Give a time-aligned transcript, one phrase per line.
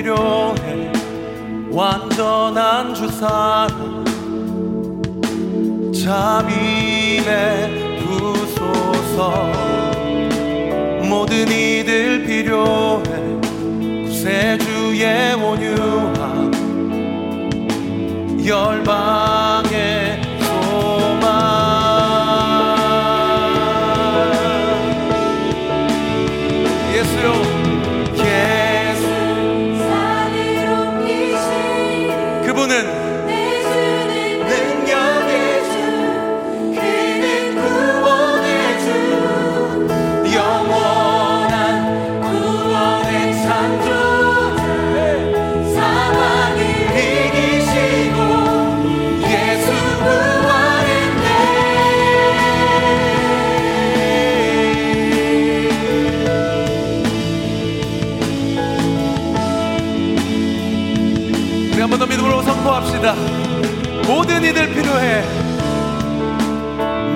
[0.00, 0.92] 필요해.
[1.70, 4.02] 완전한 주사랑
[5.92, 7.68] 자비에
[8.00, 9.52] 부소서.
[11.06, 13.04] 모든 이들 필요해.
[14.06, 16.50] 구세주의 온유함.
[18.46, 19.59] 열반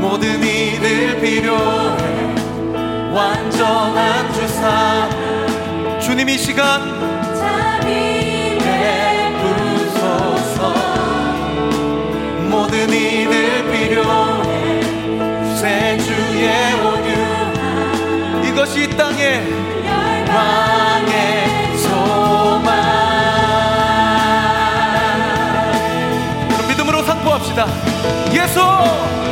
[0.00, 2.02] 모든 이들 필요해.
[3.12, 5.08] 완전한 주사
[6.00, 6.80] 주님 이 시간
[7.34, 8.58] 자비
[9.38, 10.74] 베푸소서.
[12.50, 14.82] 모든 이들 필요해.
[15.56, 19.42] 새 주의 온유 이것이 이 땅에
[19.86, 20.73] 열방
[27.44, 27.66] 기도합시다.
[28.32, 29.23] 예수!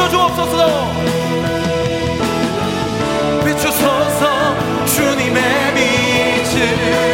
[0.00, 0.92] 비춰주옵소서.
[3.44, 7.09] 비추소서 주님의 빛을.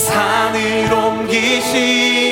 [0.00, 2.29] 산을 옮기신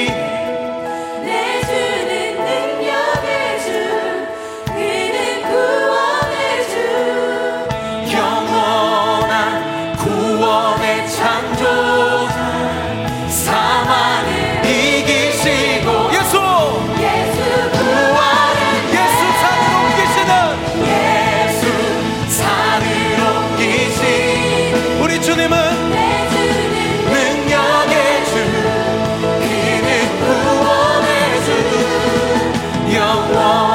[32.91, 33.68] 仰望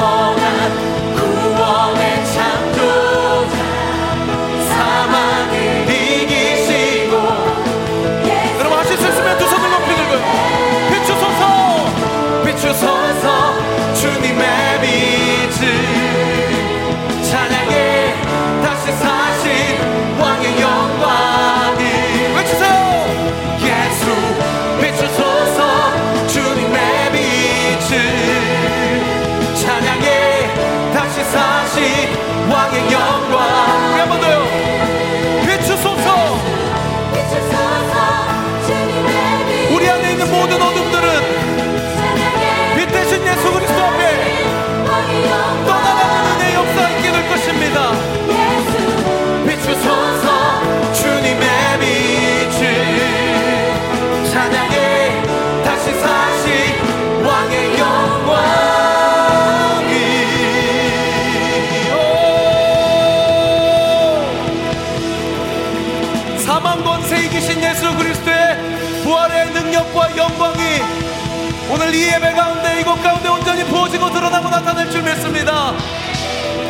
[72.14, 75.72] 예배 가운데 이곳 가운데 온전히 부어지고 드러나고 나타날 줄 믿습니다.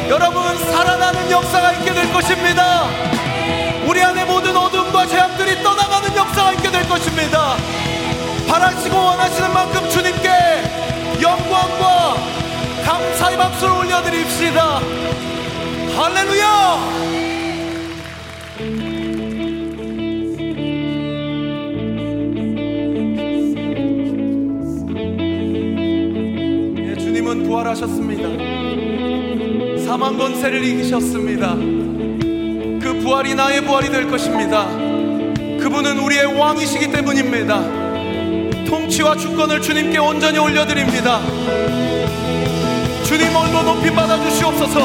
[0.08, 2.88] 여러분 살아나는 역사가 있게 될 것입니다.
[3.86, 7.56] 우리 안에 모든 어둠과 죄악들이 떠나가는 역사가 있게 될 것입니다.
[8.48, 10.30] 바라시고 원하시는 만큼 주님께
[11.20, 12.14] 영광과
[12.86, 14.80] 감사의 박수를 올려드립시다.
[15.94, 17.33] 할렐루야
[27.54, 28.28] 부활하셨습니다.
[29.84, 31.54] 사망 권세를 이기셨습니다.
[31.54, 34.66] 그 부활이 나의 부활이 될 것입니다.
[35.60, 37.60] 그분은 우리의 왕이시기 때문입니다.
[38.66, 41.20] 통치와 주권을 주님께 온전히 올려드립니다.
[43.04, 44.80] 주님 얼로 높이 받아 주시옵소서.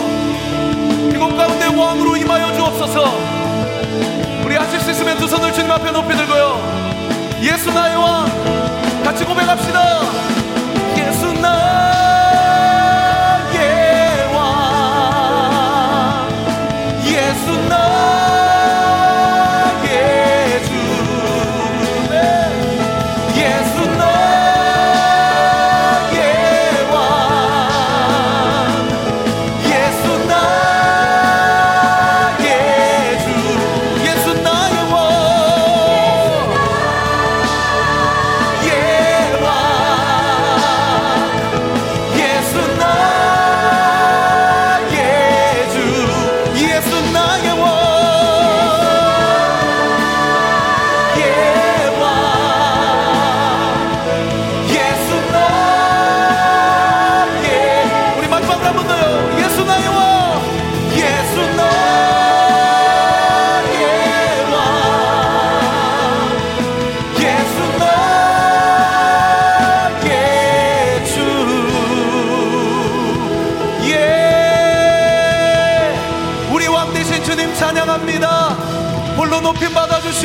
[1.13, 3.04] 이곳 가운데 왕으로 임하여 주옵소서.
[4.45, 7.39] 우리 하실 수 있으면 두 손을 주님 앞에 높이 들고요.
[7.42, 8.25] 예수 나의 왕
[9.04, 10.38] 같이 고백합시다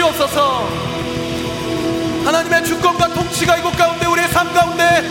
[0.05, 0.69] 주시옵소서
[2.25, 5.03] 하나님의 주권과 통치가 이곳 가운데 우리의 삶 가운데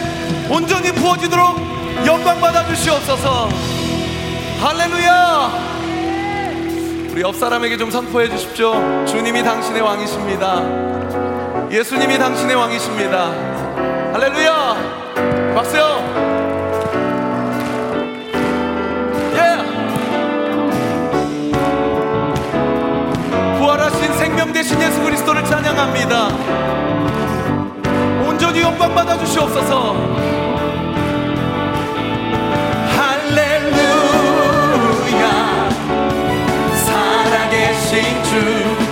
[0.50, 1.58] 온전히 부어지도록
[2.06, 3.50] 영광 받아 주시옵소서.
[4.60, 5.52] 할렐루야!
[7.12, 8.74] 우리 옆 사람에게 좀 선포해 주십시오.
[9.06, 11.70] 주님이 당신의 왕이십니다.
[11.72, 13.32] 예수님이 당신의 왕이십니다.
[14.14, 15.54] 할렐루야!
[15.56, 16.43] 박수요
[24.64, 26.28] 대신 예수 그리스도를 찬양합니다.
[28.26, 29.94] 온전히 영광 받아 주시옵소서.
[32.96, 34.10] 할렐루야.
[36.76, 38.83] 살아계신 주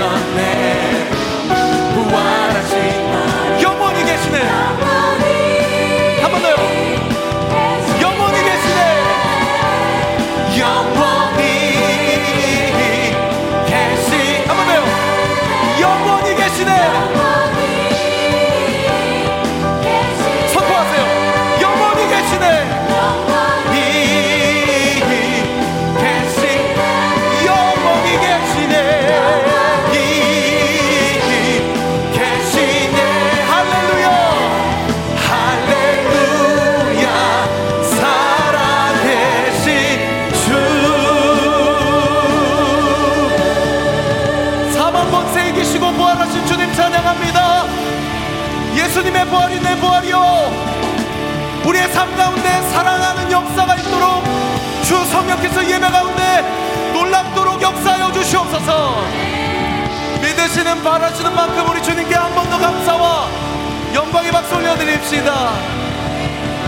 [0.00, 0.49] John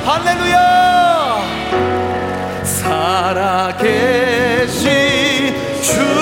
[0.04, 0.58] 할렐루야!
[2.64, 3.86] 살아계신
[5.82, 6.21] 주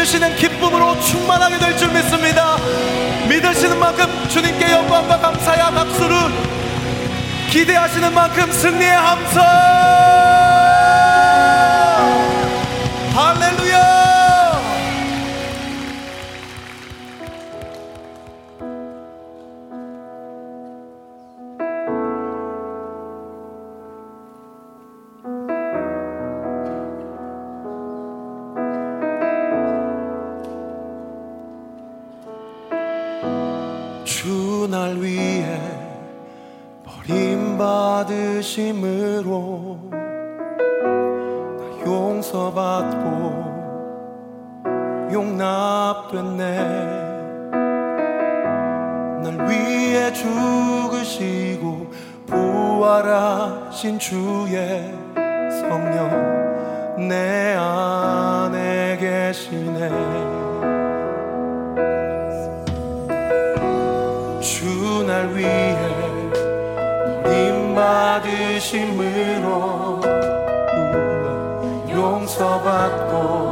[0.00, 2.56] 주시는 기쁨으로 충만하게 될 줄 믿습니다.
[3.28, 6.16] 믿으시는 만큼 주님께 영광과 감사의 박수를
[7.50, 10.59] 기대하시는 만큼 승리의 함성!
[50.00, 51.92] 위해 죽으시고
[52.26, 54.94] 부활하신 주의
[55.60, 59.90] 성령 내 안에 계시네.
[64.40, 65.76] 주 날 위해
[67.24, 68.80] 버림 받으심으로
[71.90, 73.49] 용서받고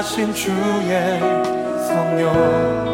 [0.00, 1.18] 하신 주의
[1.86, 2.89] 성령.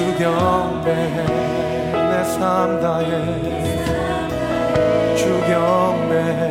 [0.00, 1.26] 주 경배해
[1.92, 3.10] 내 삶 다해.
[5.14, 6.50] 주 경배해.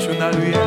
[0.00, 0.58] 주날 위해.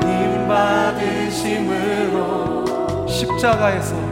[0.00, 2.64] 님 받으심 으로
[3.06, 4.05] 십자가에서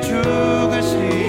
[0.00, 1.23] 죽으신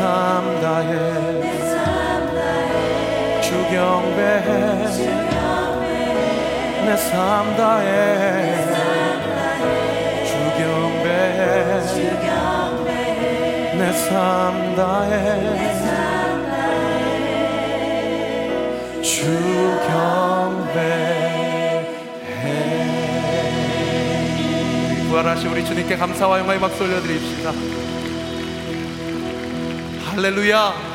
[0.00, 0.92] 삶 다해.
[3.42, 4.48] 주 경배해
[6.86, 7.86] 내 삶 다해.
[10.24, 11.42] 주 경배해
[13.76, 15.12] 내삶 다해.
[19.02, 19.12] 주
[19.86, 21.04] 경배해
[25.10, 27.52] 부활하시 우리 주님께 감사와 영광의 박수 올려드립시다.
[30.20, 30.89] Hallelujah.